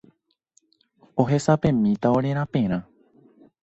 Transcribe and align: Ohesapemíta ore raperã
Ohesapemíta 1.25 2.09
ore 2.17 2.31
raperã 2.39 2.79